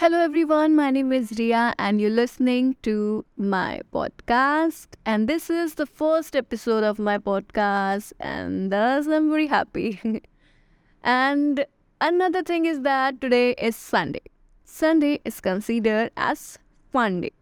[0.00, 0.76] Hello, everyone.
[0.76, 4.88] My name is Ria, and you're listening to my podcast.
[5.06, 10.20] And this is the first episode of my podcast, and thus I'm very happy.
[11.02, 11.64] and
[12.00, 14.20] another thing is that today is Sunday.
[14.64, 16.58] Sunday is considered as
[16.92, 17.32] fun day.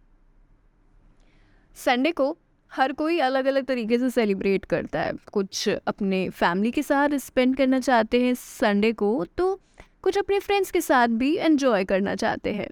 [1.76, 2.36] Sunday को
[2.72, 7.56] हर कोई अलग अलग तरीके से celebrate करता है कुछ अपने फैमिली के साथ स्पेंड
[7.56, 9.60] करना चाहते हैं संडे को तो
[10.01, 12.69] कुछ अपने फ्रेंड्स के साथ भी एंजॉय करना चाहते हैं।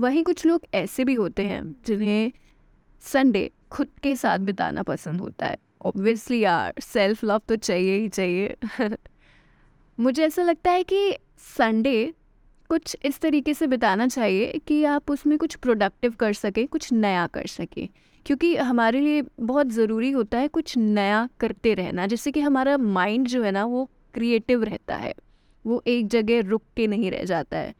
[0.00, 2.32] वहीं कुछ लोग ऐसे भी होते हैं, जिन्हें
[3.00, 8.08] संडे खुद के साथ बिताना पसंद होता है। ऑब्वियसली यार सेल्फ लव तो चाहिए ही
[8.08, 8.56] चाहिए।
[10.00, 12.14] मुझे ऐसा लगता है कि संडे
[12.68, 17.26] कुछ इस तरीके से बिताना चाहिए कि आप उसमें कुछ प्रोडक्टिव कर सकें, कुछ नया
[17.26, 17.88] कर सकें।
[18.26, 23.26] क्योंकि हमारे लिए बहुत ज़रूरी होता है कुछ नया करते रहना, जिससे कि हमारा माइंड
[23.26, 25.14] जो है ना, वो क्रिएटिव रहता है।
[25.66, 27.74] वो एक जगह रुक के नहीं रह जाता है।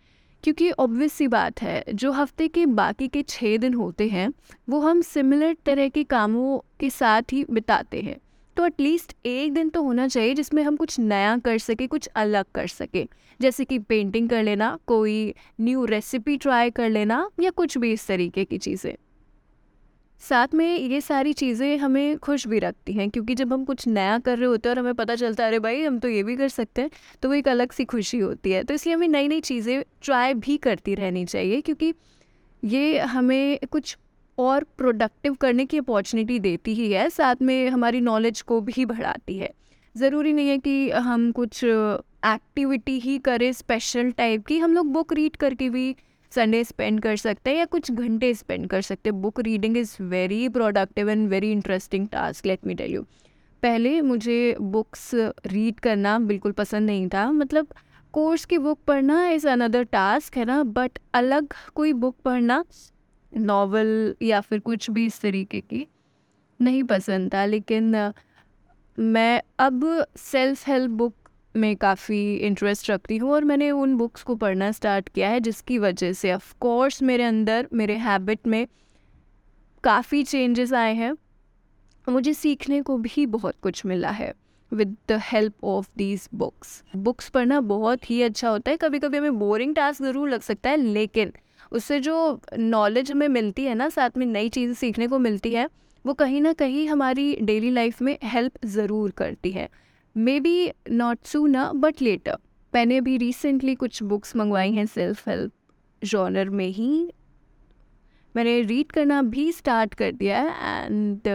[0.45, 4.33] क्योंकि ऑब्वियस सी बात है, जो हफ़्ते के बाकी के छः दिन होते हैं,
[4.69, 8.17] वो हम सिमिलर तरह के कामों के साथ ही बिताते हैं।
[8.57, 12.45] तो एटलीस्ट एक दिन तो होना चाहिए जिसमें हम कुछ नया कर सके, कुछ अलग
[12.55, 13.09] कर सके।
[13.41, 18.07] जैसे कि पेंटिंग कर लेना, कोई न्यू रेसिपी ट्राई कर लेना, या कुछ भी इस
[18.07, 18.95] तरीके की चीज़ें।
[20.23, 24.19] साथ में ये सारी चीज़ें हमें खुश भी रखती हैं, क्योंकि जब हम कुछ नया
[24.19, 26.37] कर रहे होते हैं और हमें पता चलता है, अरे भाई, हम तो ये भी
[26.37, 26.91] कर सकते हैं
[27.23, 30.35] तो वो एक अलग सी खुशी होती है। तो इसलिए हमें नई नई चीज़ें ट्राई
[30.37, 31.93] भी करती रहनी चाहिए, क्योंकि
[32.63, 33.97] ये हमें कुछ
[34.39, 39.39] और प्रोडक्टिव करने की अपॉर्चुनिटी देती ही है, साथ में हमारी नॉलेज को भी बढ़ाती
[39.39, 39.53] है।
[39.95, 45.13] ज़रूरी नहीं है कि हम कुछ एक्टिविटी ही करें स्पेशल टाइप की, हम लोग बुक
[45.13, 45.95] रीड करके भी
[46.37, 49.97] संडे स्पेंड कर सकते हैं या कुछ घंटे स्पेंड कर सकते हैं। Book reading is
[50.03, 53.03] very productive and very interesting task let me tell you
[53.63, 55.11] पहले मुझे बुक्स
[55.47, 57.69] रीड करना बिल्कुल पसंद नहीं था। मतलब
[58.15, 60.63] कोर्स की बुक पढ़ना इज़ अनदर टास्क है ना?
[60.63, 62.65] बट अलग कोई बुक पढ़ना
[63.33, 65.87] नावल या फिर कुछ भी इस तरीके की,
[66.61, 68.13] नहीं पसंद था। लेकिन
[68.99, 71.26] मैं अब सेल्फ हेल्प बुक
[71.57, 75.79] में काफ़ी इंटरेस्ट रखती हूँ और मैंने उन बुक्स को पढ़ना स्टार्ट किया है जिसकी
[75.79, 78.67] वजह से ऑफ़ कोर्स मेरे अंदर, मेरे हैबिट में
[79.85, 81.13] काफ़ी चेंजेस आए हैं।
[82.07, 84.33] मुझे सीखने को भी बहुत कुछ मिला है
[84.73, 89.19] with the help of these books books पढ़ना बहुत ही अच्छा होता है। कभी कभी
[89.19, 91.33] हमें बोरिंग टास्क ज़रूर लग सकता है, लेकिन
[91.73, 95.69] उससे जो नॉलेज हमें मिलती है ना, साथ में नई चीज़ें सीखने को मिलती है,
[96.05, 99.69] वो कहीं ना कहीं हमारी डेली लाइफ में हेल्प ज़रूर करती है।
[100.17, 102.37] मे बी नॉट सू सूना बट लेटर
[102.73, 105.53] मैंने अभी रिसेंटली कुछ बुक्स मंगवाई हैं सेल्फ हेल्प
[106.05, 107.13] जॉनर में ही।
[108.35, 111.29] मैंने रीड करना भी स्टार्ट कर दिया है and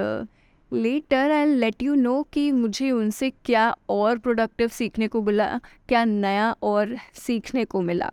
[0.72, 6.04] later I let you know कि मुझे उनसे क्या और प्रोडक्टिव सीखने को मिला, क्या
[6.06, 8.12] नया और सीखने को मिला।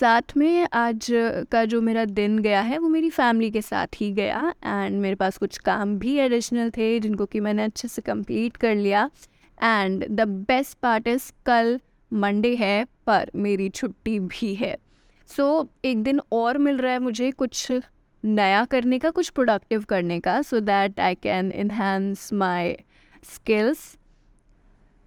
[0.00, 1.06] साथ में आज
[1.52, 5.14] का जो मेरा दिन गया है वो मेरी फैमिली के साथ ही गया एंड मेरे
[5.14, 9.10] पास कुछ काम भी एडिशनल थे जिनको कि मैंने अच्छे से कंप्लीट कर लिया
[9.62, 11.80] and the best part is कल
[12.12, 14.78] मंडे है पर मेरी छुट्टी भी है।
[15.26, 17.72] सो so, एक दिन और मिल रहा है मुझे कुछ
[18.24, 22.76] नया करने का कुछ प्रोडक्टिव करने का so that I can enhance my
[23.34, 23.96] skills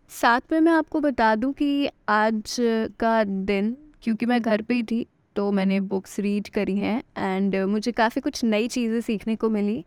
[0.09, 2.57] साथ में मैं आपको बता दूँ कि आज
[2.99, 3.77] का दिन
[4.09, 5.05] क्योंकि मैं घर पे ही थी
[5.35, 9.83] तो मैंने बुक्स रीड करी हैं एंड मुझे काफ़ी कुछ नई चीज़ें सीखने को मिली।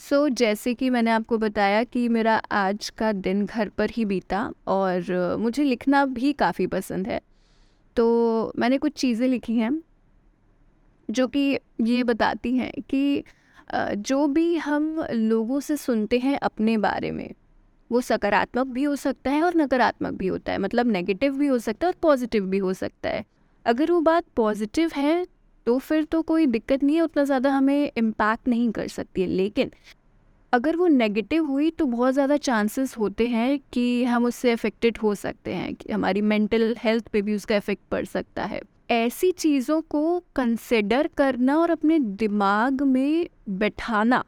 [0.00, 4.04] सो so, जैसे कि मैंने आपको बताया कि मेरा आज का दिन घर पर ही
[4.04, 7.20] बीता और मुझे लिखना भी काफ़ी पसंद है।
[7.96, 9.72] तो मैंने कुछ चीज़ें लिखी हैं
[11.08, 11.48] जो कि
[11.82, 13.24] ये बताती हैं कि
[13.74, 17.30] जो भी हम लोगों से सुनते हैं अपने बारे में
[17.90, 21.58] वो सकारात्मक भी हो सकता है और नकारात्मक भी होता है मतलब नेगेटिव भी हो
[21.58, 23.24] सकता है और पॉजिटिव भी हो सकता है।
[23.66, 25.24] अगर वो बात पॉजिटिव है
[25.66, 29.26] तो फिर तो कोई दिक्कत नहीं है, उतना ज़्यादा हमें इम्पैक्ट नहीं कर सकती है।
[29.28, 29.70] लेकिन
[30.52, 35.14] अगर वो नेगेटिव हुई तो बहुत ज़्यादा चांसेस होते हैं कि हम उससे अफेक्टेड हो
[35.14, 39.80] सकते हैं, कि हमारी मेंटल हेल्थ पे भी उसका इफ़ेक्ट पड़ सकता है। ऐसी चीज़ों
[39.82, 44.22] को कंसिडर करना और अपने दिमाग में बैठाना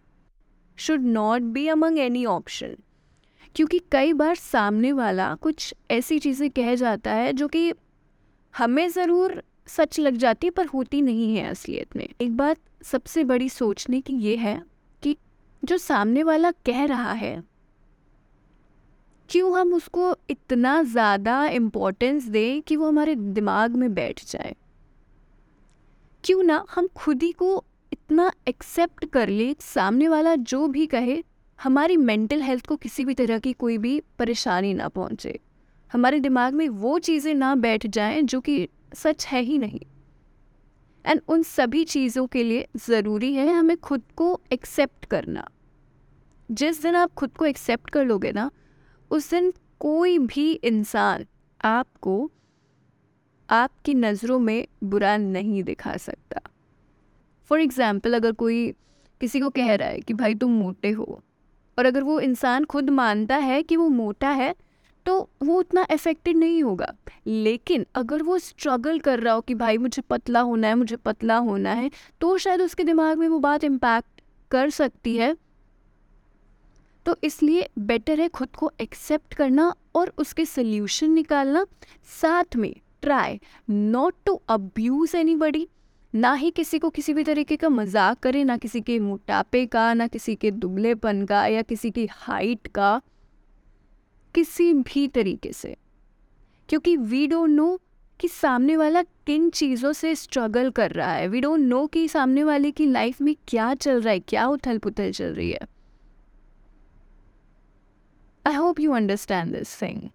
[0.78, 2.76] should not be among any option
[3.56, 7.72] क्योंकि कई बार सामने वाला कुछ ऐसी चीज़ें कह जाता है जो कि
[8.54, 13.48] हमें ज़रूर सच लग जाती पर होती नहीं है असलियत में। एक बात सबसे बड़ी
[13.48, 14.60] सोचने की ये है
[15.02, 15.16] कि
[15.62, 17.42] जो सामने वाला कह रहा है,
[19.30, 24.54] क्यों हम उसको इतना ज़्यादा इम्पोर्टेंस दें कि वो हमारे दिमाग में बैठ जाए?
[26.24, 31.22] क्यों ना हम खुद ही को इतना एक्सेप्ट कर ले, सामने वाला जो भी कहे,
[31.58, 35.38] हमारी मेंटल हेल्थ को किसी भी तरह की कोई भी परेशानी ना पहुँचे।
[35.90, 39.81] हमारे दिमाग में वो चीज़ें ना बैठ जाएँ जो कि सच है ही नहीं।
[41.04, 45.46] एंड उन सभी चीज़ों के लिए ज़रूरी है हमें खुद को एक्सेप्ट करना।
[46.48, 48.50] जिस दिन आप खुद को एक्सेप्ट कर लोगे ना,
[49.10, 51.25] उस दिन कोई भी इंसान
[51.60, 52.31] आपको
[53.48, 56.40] आपकी नज़रों में बुरा नहीं दिखा सकता।
[57.50, 58.70] फॉर एग्ज़ाम्पल अगर कोई
[59.20, 61.20] किसी को कह रहा है कि भाई तुम मोटे हो,
[61.78, 64.54] और अगर वो इंसान खुद मानता है कि वो मोटा है
[65.06, 66.92] तो वो उतना अफेक्टेड नहीं होगा।
[67.26, 71.36] लेकिन अगर वो स्ट्रगल कर रहा हो कि भाई मुझे पतला होना है, मुझे पतला
[71.38, 71.90] होना है
[72.20, 75.34] तो शायद उसके दिमाग में वो बात इम्पैक्ट कर सकती है।
[77.06, 81.64] तो इसलिए बेटर है खुद को एक्सेप्ट करना और उसके सल्यूशन निकालना।
[82.12, 85.66] साथ में try not to abuse anybody
[86.14, 89.92] ना ही किसी को किसी भी तरीके का मज़ाक करें, ना किसी के मोटापे का,
[89.94, 93.00] ना किसी के दुबलेपन का या किसी की हाइट का।
[94.34, 95.76] किसी भी तरीके से।
[96.69, 97.78] क्योंकि वी डोंट नो
[98.20, 102.44] कि सामने वाला किन चीज़ों से स्ट्रगल कर रहा है। वी डोंट नो कि सामने
[102.44, 105.60] वाले की लाइफ में क्या चल रहा है, क्या उथल पुथल चल रही है।
[108.46, 110.08] I hope you understand this thing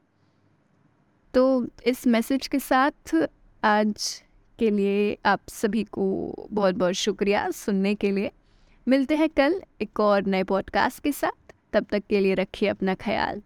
[1.33, 3.15] तो इस मैसेज के साथ
[3.63, 4.23] आज
[4.59, 6.05] के लिए आप सभी को
[6.51, 8.31] बहुत बहुत शुक्रिया सुनने के लिए।
[8.87, 12.95] मिलते हैं कल एक और नए पॉडकास्ट के साथ। तब तक के लिए रखिए अपना
[12.95, 13.41] ख्याल।